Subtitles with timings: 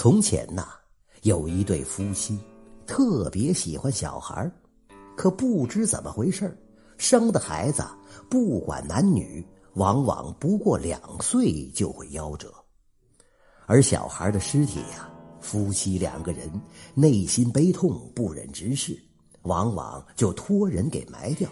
[0.00, 0.64] 从前呐，
[1.22, 2.38] 有一对夫妻，
[2.86, 4.48] 特别喜欢小孩
[5.16, 6.56] 可不知怎么回事
[6.98, 7.82] 生的孩子
[8.30, 12.54] 不管男女，往往不过两岁就会夭折。
[13.66, 16.48] 而小孩的尸体呀，夫妻两个人
[16.94, 18.96] 内心悲痛，不忍直视，
[19.42, 21.50] 往往就托人给埋掉。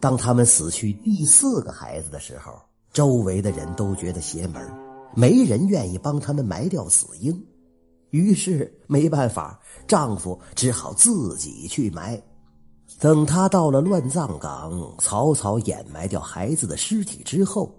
[0.00, 2.60] 当他们死去第四个孩子的时候，
[2.92, 4.60] 周围的人都觉得邪门
[5.14, 7.44] 没人愿意帮他们埋掉死婴，
[8.10, 12.20] 于是没办法，丈夫只好自己去埋。
[12.98, 17.74] 等他到了乱葬岗，草草掩埋掉孩子的尸体之后，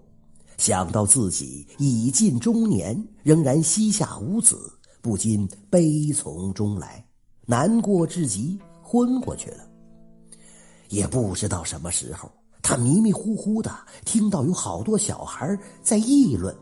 [0.58, 7.04] 想到自己已近中年，仍然膝下无子，不禁悲从中来，
[7.46, 9.58] 难过至极，昏过去了。
[10.88, 13.70] 也不知道什么时候，他迷迷糊糊的
[14.04, 16.54] 听到有好多小孩在议论。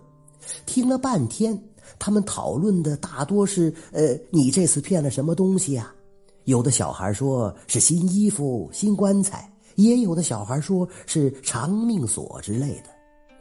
[0.67, 1.61] 听了半天，
[1.99, 5.93] 他们讨论的大多是：呃，你这次骗了什么东西呀？
[6.45, 12.85] 有的小孩说是新衣服、新棺材，也有的小孩说是长命锁之类的。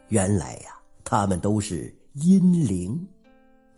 [0.10, 3.08] 原来呀，他们都是阴灵。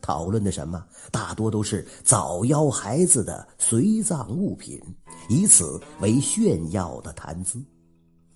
[0.02, 0.84] 讨论的什么？
[1.12, 4.82] 大多都是早夭孩子的随葬物品，
[5.30, 7.64] 以此为炫耀的谈资。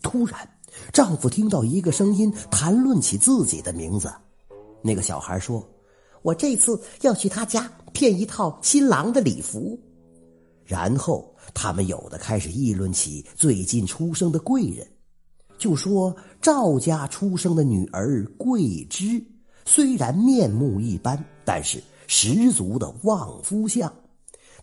[0.03, 0.47] 突然，
[0.93, 4.13] 丈夫听到一个声音谈论起自己的名字。
[4.85, 5.67] 那个小孩说
[6.21, 9.79] ：“我这次要去他家骗一套新郎的礼服。”
[10.63, 14.87] 然后他们有的开始议论起最近出生的贵人，
[15.57, 19.19] 就说赵家出生的女儿桂枝，
[19.65, 23.91] 虽然面目一般，但是十足的旺夫相。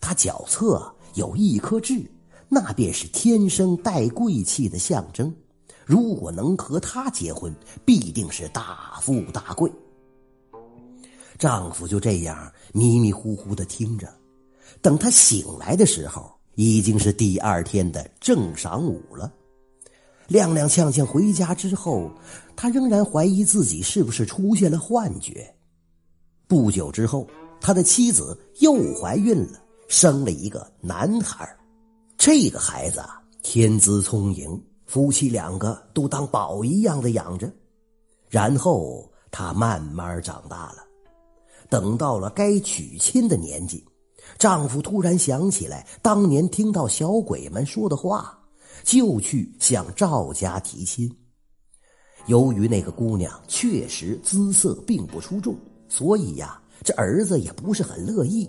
[0.00, 2.00] 她脚侧有一颗痣，
[2.48, 5.34] 那便是天生带贵气的象征。
[5.84, 7.52] 如果能和她结婚，
[7.84, 9.68] 必定是大富大贵。
[11.42, 14.08] 丈夫就这样迷迷糊糊的听着，
[14.80, 19.32] 等他醒来的时候，已经是第二天的正晌午了。
[20.28, 22.08] 踉踉跄跄回家之后，
[22.54, 25.52] 他仍然怀疑自己是不是出现了幻觉。
[26.46, 27.26] 不久之后，
[27.60, 31.44] 他的妻子又怀孕了，生了一个男孩。
[32.16, 37.52] 这个孩子啊，天资聪颖，夫妻两个都当宝一样的养着。
[38.28, 40.84] 然后他慢慢长大了。
[41.72, 43.82] 等到了该娶亲的年纪，
[44.38, 48.38] 丈夫突然想起来当年听到小鬼们说的话，
[48.84, 51.10] 就去向赵家提亲。
[52.26, 55.56] 由于那个姑娘确实姿色并不出众，
[55.88, 58.46] 所以呀，这儿子也不是很乐意。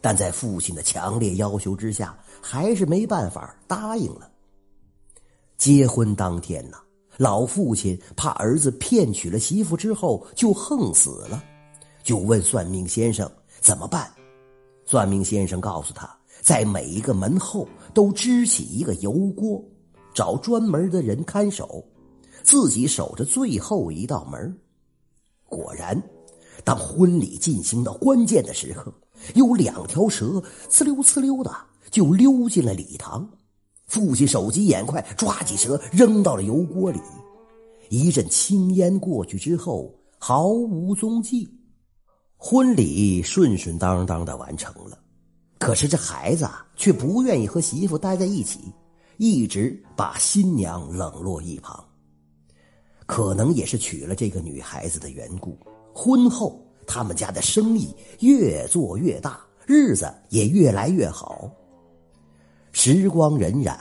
[0.00, 4.30] 但在父亲的强烈要求之下，还是没办法答应了。
[5.56, 6.76] 结婚当天呢，
[7.16, 11.42] 老父亲怕儿子骗娶了媳妇之后就横死了。
[12.04, 13.28] 就问算命先生
[13.60, 14.08] 怎么办？
[14.84, 19.64] 算命先生告诉他，在每一个门后都支起一个油锅，
[20.12, 21.82] 找专门的人看守，
[22.42, 24.54] 自己守着最后一道门。
[25.48, 26.00] 果然，
[26.62, 28.92] 当婚礼进行到关键的时刻，
[29.34, 31.50] 有两条蛇呲溜呲溜的
[31.90, 33.26] 就溜进了礼堂。
[33.86, 37.00] 父亲手疾眼快，抓起蛇扔到了油锅里。
[37.88, 41.48] 一阵青烟过去之后，毫无踪迹。
[42.46, 44.98] 婚礼顺顺当当的完成了，
[45.58, 46.46] 可是这孩子，
[46.76, 48.70] 却不愿意和媳妇待在一起，
[49.16, 51.82] 一直把新娘冷落一旁。
[53.06, 55.58] 可能也是娶了这个女孩子的缘故，
[55.94, 61.50] 婚后他们家的生意越做越大，日子也越来越好。
[62.72, 63.74] 时光荏苒，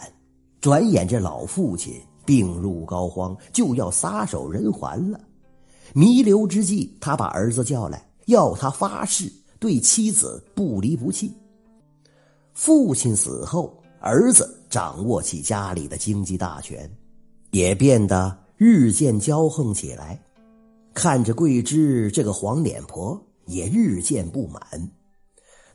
[0.62, 5.20] 转眼这老父亲病入膏肓，就要撒手人寰了。
[5.92, 8.02] 弥留之际，他把儿子叫来。
[8.26, 11.32] 要他发誓对妻子不离不弃。
[12.54, 16.90] 父亲死后，儿子掌握起家里的经济大权，
[17.52, 20.22] 也变得日渐骄横起来。
[20.94, 24.62] 看着桂枝这个黄脸婆，也日渐不满。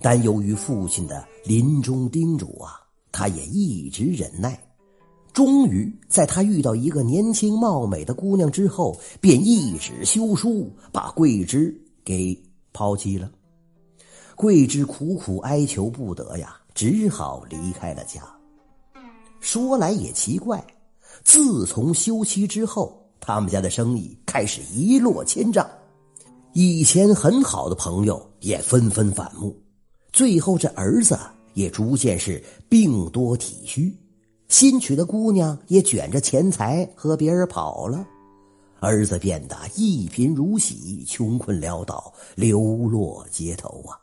[0.00, 2.80] 但由于父亲的临终叮嘱啊，
[3.10, 4.58] 他也一直忍耐。
[5.32, 11.74] 终于，在他遇到一个年轻貌美的姑娘之后，便一纸休书把桂枝。
[12.04, 12.34] 给
[12.78, 13.28] 抛弃了，
[14.36, 18.22] 桂枝苦苦哀求不得呀，只好离开了家。
[19.40, 20.64] 说来也奇怪，
[21.24, 25.68] 自从休妻之后，他们家的生意开始一落千丈，
[26.52, 29.60] 以前很好的朋友也纷纷反目，
[30.12, 31.18] 最后这儿子
[31.54, 33.92] 也逐渐是病多体虚，
[34.46, 38.06] 新娶的姑娘也卷着钱财和别人跑了。
[38.80, 43.98] 儿子变得一贫如洗，穷困潦倒，流落街头啊！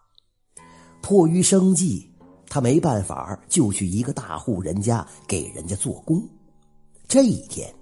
[1.01, 2.10] 迫于生计，
[2.50, 6.27] 他没办法，就去一个大户人家给人家做工。
[7.07, 7.74] 这一天，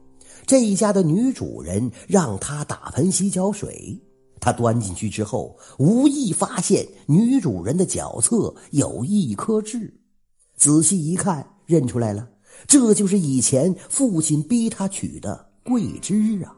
[0.46, 4.00] 这一家的女主人让他打盆洗脚水，
[4.40, 9.92] 他端进去之后，无意发现女主人的脚侧有一颗痣，
[10.56, 12.30] 仔细一看，认出来了，
[12.68, 16.56] 这就是以前父亲逼他娶的桂枝啊！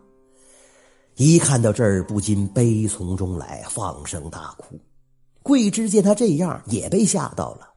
[1.17, 4.77] 一看到这儿，不禁悲从中来，放声大哭。
[5.41, 7.69] 桂枝见他这样，也被吓到了，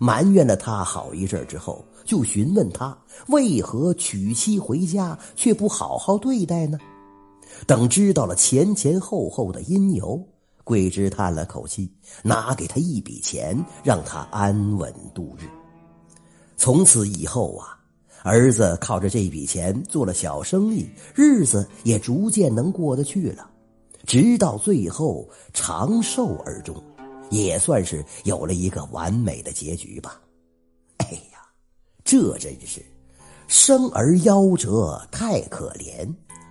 [0.00, 2.98] 埋怨了他好一阵之后，就询问他
[3.28, 6.76] 为何娶妻回家却不好好对待呢？
[7.68, 10.20] 等知道了前前后后的因由，
[10.64, 11.88] 桂枝叹了口气，
[12.24, 15.44] 拿给他一笔钱，让他安稳度日。
[16.56, 17.78] 从此以后啊。
[18.24, 23.50] 儿子靠着这笔钱做了小生意，日子也逐渐能过得去了，
[24.06, 26.80] 直到最后长寿而终，
[27.30, 30.20] 也算是有了一个完美的结局吧。
[30.98, 31.42] 哎呀，
[32.04, 32.80] 这真是
[33.48, 36.08] 生而夭折太可怜，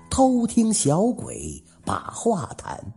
[0.10, 2.94] 偷听小鬼把话谈，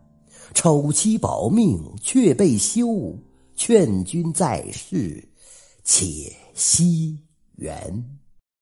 [0.53, 3.17] 丑妻保命却被休，
[3.55, 5.25] 劝君在世
[5.85, 7.17] 且惜
[7.55, 8.03] 缘。